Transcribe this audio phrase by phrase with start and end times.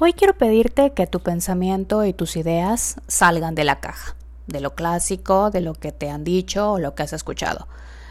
[0.00, 4.14] Hoy quiero pedirte que tu pensamiento y tus ideas salgan de la caja,
[4.46, 7.66] de lo clásico, de lo que te han dicho o lo que has escuchado.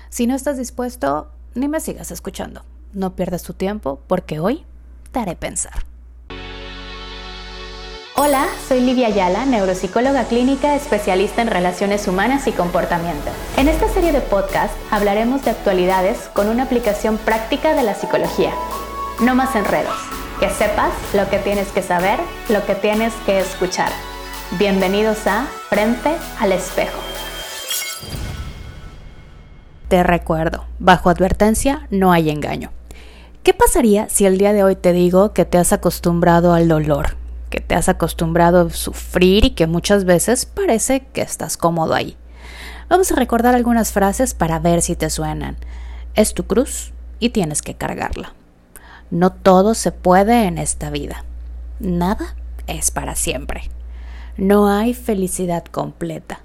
[0.10, 2.66] Si no estás dispuesto, ni me sigas escuchando.
[2.92, 4.66] No pierdas tu tiempo porque hoy
[5.14, 5.86] te haré pensar.
[8.18, 13.30] Hola, soy Livia Ayala, neuropsicóloga clínica especialista en relaciones humanas y comportamiento.
[13.56, 18.52] En esta serie de podcast hablaremos de actualidades con una aplicación práctica de la psicología.
[19.22, 22.20] No más enredos que sepas lo que tienes que saber,
[22.50, 23.90] lo que tienes que escuchar.
[24.60, 27.00] Bienvenidos a Frente al Espejo.
[29.88, 32.72] Te recuerdo, bajo advertencia no hay engaño.
[33.42, 37.18] ¿Qué pasaría si el día de hoy te digo que te has acostumbrado al dolor,
[37.50, 42.16] que te has acostumbrado a sufrir y que muchas veces parece que estás cómodo ahí?
[42.90, 45.58] Vamos a recordar algunas frases para ver si te suenan.
[46.14, 48.37] Es tu cruz y tienes que cargarla.
[49.10, 51.24] No todo se puede en esta vida.
[51.80, 52.36] Nada
[52.68, 53.70] es para siempre.
[54.38, 56.42] No hay felicidad completa.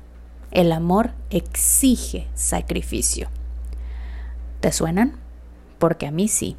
[0.51, 3.29] El amor exige sacrificio.
[4.61, 5.15] ¿Te suenan?
[5.79, 6.57] Porque a mí sí.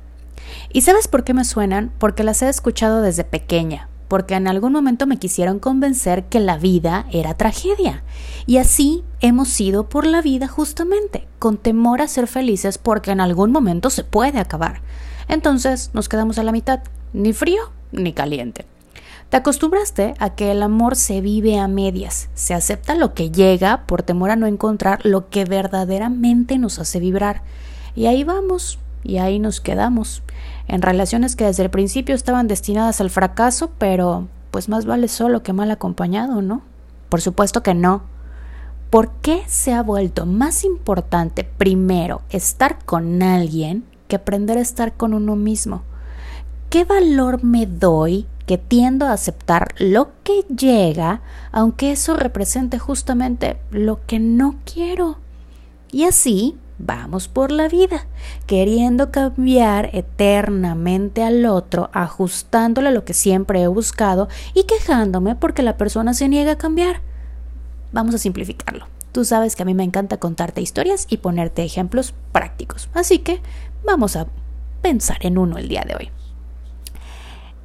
[0.71, 1.91] ¿Y sabes por qué me suenan?
[1.99, 6.57] Porque las he escuchado desde pequeña, porque en algún momento me quisieron convencer que la
[6.57, 8.03] vida era tragedia.
[8.45, 13.21] Y así hemos sido por la vida justamente, con temor a ser felices porque en
[13.21, 14.81] algún momento se puede acabar.
[15.27, 16.81] Entonces nos quedamos a la mitad,
[17.13, 18.65] ni frío ni caliente.
[19.29, 23.87] Te acostumbraste a que el amor se vive a medias, se acepta lo que llega
[23.87, 27.41] por temor a no encontrar lo que verdaderamente nos hace vibrar.
[27.95, 30.21] Y ahí vamos, y ahí nos quedamos,
[30.67, 35.41] en relaciones que desde el principio estaban destinadas al fracaso, pero pues más vale solo
[35.41, 36.61] que mal acompañado, ¿no?
[37.09, 38.03] Por supuesto que no.
[38.91, 43.83] ¿Por qué se ha vuelto más importante primero estar con alguien
[44.15, 45.83] aprender a estar con uno mismo.
[46.69, 53.57] ¿Qué valor me doy que tiendo a aceptar lo que llega, aunque eso represente justamente
[53.71, 55.17] lo que no quiero?
[55.91, 58.07] Y así vamos por la vida,
[58.47, 65.77] queriendo cambiar eternamente al otro, ajustándole lo que siempre he buscado y quejándome porque la
[65.77, 67.01] persona se niega a cambiar.
[67.91, 68.87] Vamos a simplificarlo.
[69.11, 72.89] Tú sabes que a mí me encanta contarte historias y ponerte ejemplos prácticos.
[72.95, 73.41] Así que
[73.85, 74.27] vamos a
[74.81, 76.11] pensar en uno el día de hoy.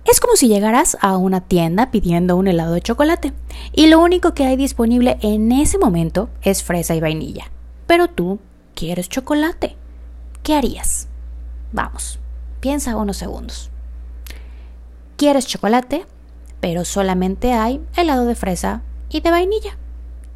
[0.04, 3.34] Es como si llegaras a una tienda pidiendo un helado de chocolate
[3.72, 7.50] y lo único que hay disponible en ese momento es fresa y vainilla.
[7.86, 8.38] Pero tú
[8.74, 9.76] quieres chocolate.
[10.42, 11.08] ¿Qué harías?
[11.72, 12.18] Vamos,
[12.60, 13.70] piensa unos segundos.
[15.18, 16.06] Quieres chocolate,
[16.60, 19.76] pero solamente hay helado de fresa y de vainilla.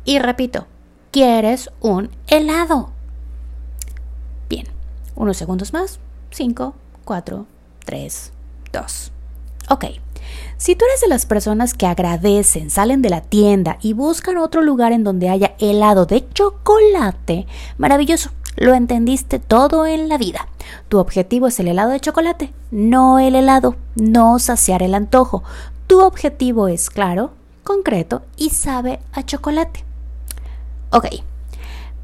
[0.04, 0.66] Y repito,
[1.12, 2.90] quieres un helado.
[5.14, 5.98] Unos segundos más.
[6.30, 6.74] 5,
[7.04, 7.46] 4,
[7.84, 8.32] 3,
[8.72, 9.12] 2.
[9.68, 9.84] Ok.
[10.56, 14.62] Si tú eres de las personas que agradecen, salen de la tienda y buscan otro
[14.62, 17.46] lugar en donde haya helado de chocolate,
[17.78, 20.48] maravilloso, lo entendiste todo en la vida.
[20.88, 25.42] Tu objetivo es el helado de chocolate, no el helado, no saciar el antojo.
[25.86, 27.32] Tu objetivo es claro,
[27.64, 29.84] concreto y sabe a chocolate.
[30.90, 31.06] Ok.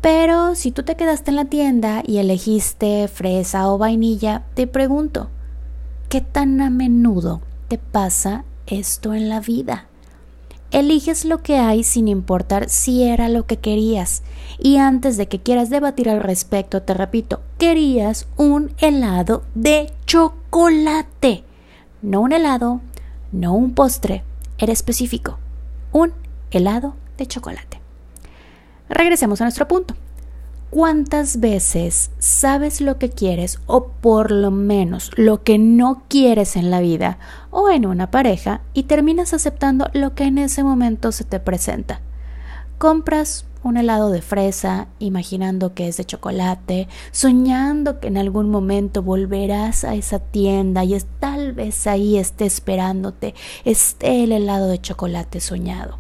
[0.01, 5.29] Pero si tú te quedaste en la tienda y elegiste fresa o vainilla, te pregunto,
[6.09, 9.87] ¿qué tan a menudo te pasa esto en la vida?
[10.71, 14.23] Eliges lo que hay sin importar si era lo que querías.
[14.59, 21.43] Y antes de que quieras debatir al respecto, te repito, querías un helado de chocolate.
[22.03, 22.81] No un helado,
[23.33, 24.23] no un postre,
[24.59, 25.39] era específico.
[25.91, 26.13] Un
[26.51, 27.88] helado de chocolate.
[28.89, 29.95] Regresemos a nuestro punto.
[30.71, 36.71] ¿Cuántas veces sabes lo que quieres o por lo menos lo que no quieres en
[36.71, 37.19] la vida
[37.51, 42.03] o en una pareja y terminas aceptando lo que en ese momento se te presenta?
[42.77, 49.03] Compras un helado de fresa, imaginando que es de chocolate, soñando que en algún momento
[49.03, 53.35] volverás a esa tienda y es, tal vez ahí esté esperándote,
[53.65, 55.99] esté el helado de chocolate soñado.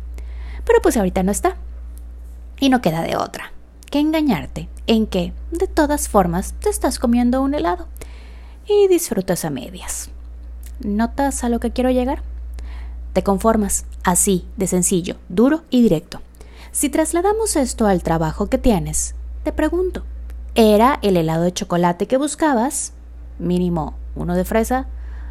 [0.67, 1.56] Pero pues ahorita no está
[2.60, 3.52] y no queda de otra
[3.90, 7.87] que engañarte en que, de todas formas, te estás comiendo un helado
[8.66, 10.10] y disfrutas a medias.
[10.81, 12.22] ¿Notas a lo que quiero llegar?
[13.12, 16.20] Te conformas, así, de sencillo, duro y directo.
[16.70, 20.05] Si trasladamos esto al trabajo que tienes, te pregunto,
[20.55, 22.93] ¿era el helado de chocolate que buscabas?
[23.38, 24.87] Mínimo uno de fresa.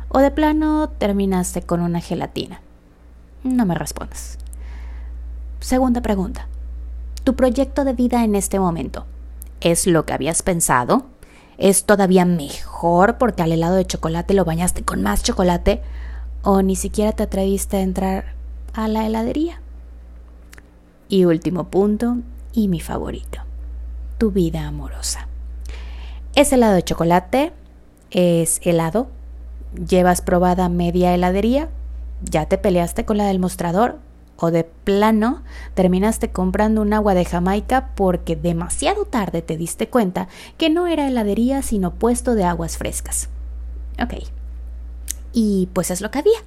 [0.09, 2.61] ¿O de plano terminaste con una gelatina?
[3.43, 4.37] No me respondas.
[5.59, 6.47] Segunda pregunta
[7.27, 9.05] tu proyecto de vida en este momento.
[9.59, 11.07] ¿Es lo que habías pensado?
[11.57, 15.81] ¿Es todavía mejor porque al helado de chocolate lo bañaste con más chocolate?
[16.43, 18.33] o ni siquiera te atreviste a entrar
[18.71, 19.59] a la heladería.
[21.09, 22.19] Y último punto,
[22.53, 23.39] y mi favorito,
[24.17, 25.27] tu vida amorosa.
[26.33, 27.51] Es helado de chocolate,
[28.09, 29.09] es helado,
[29.75, 31.67] llevas probada media heladería,
[32.23, 33.99] ya te peleaste con la del mostrador
[34.37, 35.43] o de plano
[35.73, 41.07] terminaste comprando un agua de Jamaica porque demasiado tarde te diste cuenta que no era
[41.07, 43.29] heladería sino puesto de aguas frescas.
[44.01, 44.13] Ok.
[45.33, 46.39] Y pues es lo que había.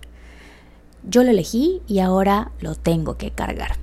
[1.02, 3.76] Yo lo elegí y ahora lo tengo que cargar.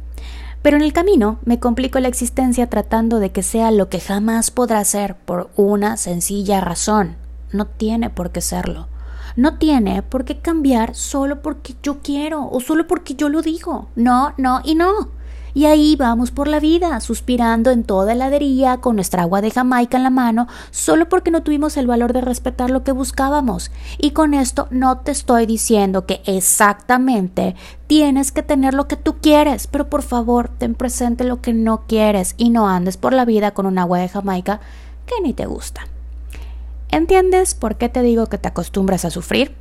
[0.62, 4.52] Pero en el camino me complico la existencia tratando de que sea lo que jamás
[4.52, 7.16] podrá ser por una sencilla razón.
[7.52, 8.88] No tiene por qué serlo.
[9.38, 13.88] No tiene por qué cambiar solo porque yo quiero o solo porque yo lo digo.
[13.96, 15.10] No, no y no.
[15.54, 19.98] Y ahí vamos por la vida, suspirando en toda heladería con nuestra agua de Jamaica
[19.98, 23.70] en la mano, solo porque no tuvimos el valor de respetar lo que buscábamos.
[24.00, 27.56] Y con esto no te estoy diciendo que exactamente
[27.86, 31.84] tienes que tener lo que tú quieres, pero por favor ten presente lo que no
[31.88, 34.62] quieres y no andes por la vida con un agua de Jamaica
[35.06, 35.88] que ni te gusta.
[36.90, 39.54] ¿Entiendes por qué te digo que te acostumbras a sufrir?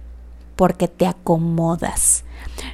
[0.55, 2.25] Porque te acomodas.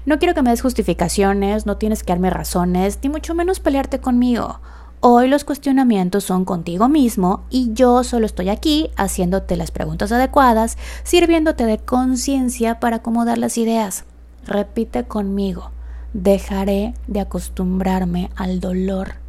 [0.04, 3.98] No quiero que me des justificaciones, no tienes que darme razones, ni mucho menos pelearte
[3.98, 4.60] conmigo.
[5.00, 10.78] Hoy los cuestionamientos son contigo mismo y yo solo estoy aquí haciéndote las preguntas adecuadas,
[11.02, 14.04] sirviéndote de conciencia para acomodar las ideas.
[14.46, 15.72] Repite conmigo,
[16.12, 19.21] dejaré de acostumbrarme al dolor.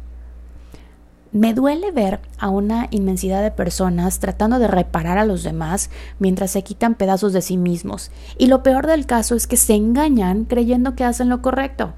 [1.34, 5.90] Me duele ver a una inmensidad de personas tratando de reparar a los demás
[6.20, 8.12] mientras se quitan pedazos de sí mismos.
[8.38, 11.92] Y lo peor del caso es que se engañan creyendo que hacen lo correcto.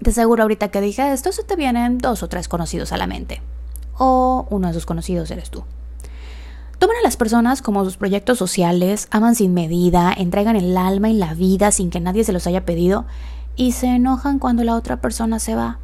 [0.00, 3.06] De seguro ahorita que dije esto se te vienen dos o tres conocidos a la
[3.06, 3.42] mente.
[3.98, 5.64] O uno de esos conocidos eres tú.
[6.78, 11.14] Toman a las personas como sus proyectos sociales, aman sin medida, entregan el alma y
[11.14, 13.04] la vida sin que nadie se los haya pedido
[13.56, 15.80] y se enojan cuando la otra persona se va.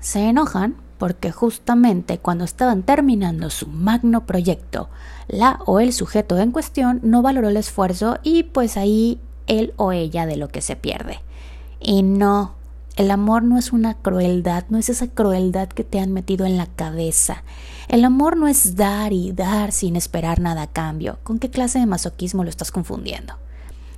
[0.00, 4.88] Se enojan porque justamente cuando estaban terminando su magno proyecto,
[5.28, 9.92] la o el sujeto en cuestión no valoró el esfuerzo y pues ahí él o
[9.92, 11.20] ella de lo que se pierde.
[11.80, 12.54] Y no,
[12.96, 16.56] el amor no es una crueldad, no es esa crueldad que te han metido en
[16.56, 17.42] la cabeza.
[17.88, 21.18] El amor no es dar y dar sin esperar nada a cambio.
[21.24, 23.34] ¿Con qué clase de masoquismo lo estás confundiendo?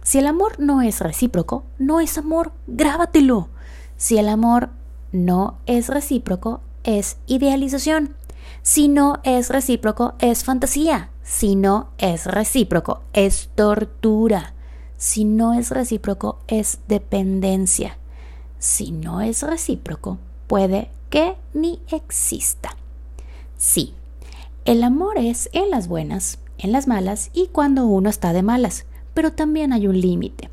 [0.02, 3.48] Si el amor no es recíproco, no es amor, grábatelo.
[3.96, 4.70] Si el amor
[5.12, 8.14] no es recíproco, es idealización.
[8.62, 11.10] Si no es recíproco, es fantasía.
[11.22, 14.54] Si no es recíproco, es tortura.
[14.96, 17.98] Si no es recíproco, es dependencia.
[18.58, 22.76] Si no es recíproco, puede que ni exista.
[23.58, 23.92] Sí,
[24.64, 28.86] el amor es en las buenas, en las malas y cuando uno está de malas,
[29.14, 30.50] pero también hay un límite.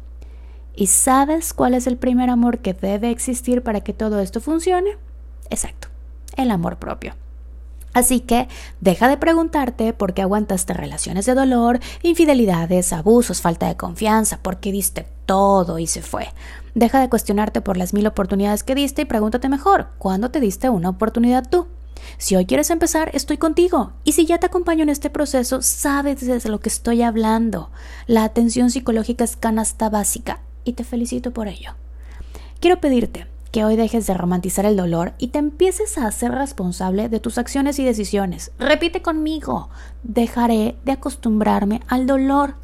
[0.76, 4.98] ¿Y sabes cuál es el primer amor que debe existir para que todo esto funcione?
[5.50, 5.88] Exacto,
[6.38, 7.16] el amor propio.
[7.94, 8.48] Así que
[8.82, 14.60] deja de preguntarte por qué aguantaste relaciones de dolor, infidelidades, abusos, falta de confianza, por
[14.60, 16.30] qué diste todo y se fue.
[16.74, 20.70] Deja de cuestionarte por las mil oportunidades que diste y pregúntate mejor, ¿cuándo te diste
[20.70, 21.68] una oportunidad tú?
[22.18, 23.94] Si hoy quieres empezar, estoy contigo.
[24.04, 27.70] Y si ya te acompaño en este proceso, sabes de lo que estoy hablando.
[28.08, 31.76] La atención psicológica es canasta básica y te felicito por ello.
[32.60, 37.08] Quiero pedirte que hoy dejes de romantizar el dolor y te empieces a hacer responsable
[37.08, 38.52] de tus acciones y decisiones.
[38.58, 39.70] Repite conmigo,
[40.02, 42.56] dejaré de acostumbrarme al dolor.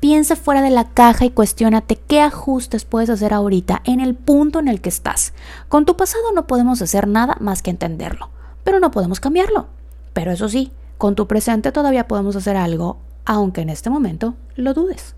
[0.00, 4.60] Piensa fuera de la caja y cuestiónate qué ajustes puedes hacer ahorita en el punto
[4.60, 5.34] en el que estás.
[5.68, 8.30] Con tu pasado no podemos hacer nada más que entenderlo,
[8.64, 9.66] pero no podemos cambiarlo.
[10.14, 14.72] Pero eso sí, con tu presente todavía podemos hacer algo, aunque en este momento lo
[14.72, 15.14] dudes.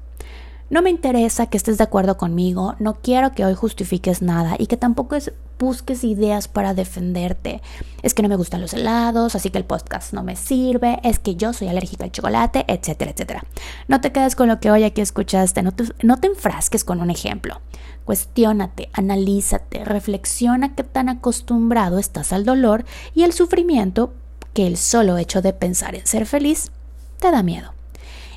[0.73, 4.69] No me interesa que estés de acuerdo conmigo, no quiero que hoy justifiques nada y
[4.69, 5.19] que tampoco
[5.59, 7.61] busques ideas para defenderte.
[8.01, 11.19] Es que no me gustan los helados, así que el podcast no me sirve, es
[11.19, 13.45] que yo soy alérgica al chocolate, etcétera, etcétera.
[13.87, 17.03] No te quedes con lo que hoy aquí escuchaste, no te, no te enfrasques con
[17.03, 17.61] un ejemplo.
[18.07, 24.15] Cuestiónate, analízate, reflexiona qué tan acostumbrado estás al dolor y el sufrimiento
[24.55, 26.73] que el solo hecho de pensar en ser feliz
[27.21, 27.75] te da miedo.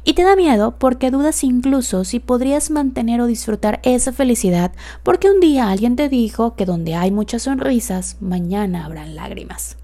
[0.08, 4.72] Y te da miedo porque dudas incluso si podrías mantener o disfrutar esa felicidad
[5.02, 9.78] porque un día alguien te dijo que donde hay muchas sonrisas, mañana habrán lágrimas.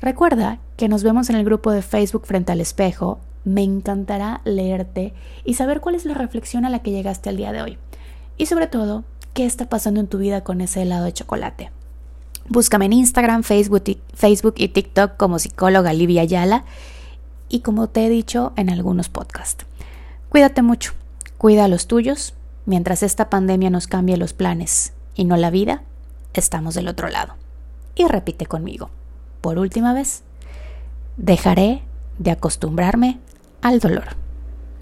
[0.00, 3.18] Recuerda que nos vemos en el grupo de Facebook frente al espejo.
[3.44, 5.12] Me encantará leerte
[5.44, 7.78] y saber cuál es la reflexión a la que llegaste el día de hoy.
[8.38, 11.70] Y sobre todo, qué está pasando en tu vida con ese helado de chocolate.
[12.48, 16.64] Búscame en Instagram, Facebook y, Facebook y TikTok como psicóloga Livia Ayala
[17.48, 19.64] y como te he dicho en algunos podcasts.
[20.28, 20.92] Cuídate mucho,
[21.38, 22.34] cuida a los tuyos
[22.66, 25.82] mientras esta pandemia nos cambie los planes y no la vida,
[26.34, 27.34] estamos del otro lado.
[27.94, 28.90] Y repite conmigo,
[29.40, 30.22] por última vez,
[31.16, 31.82] dejaré
[32.18, 33.18] de acostumbrarme
[33.62, 34.16] al dolor.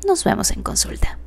[0.06, 1.18] Nos vemos en consulta.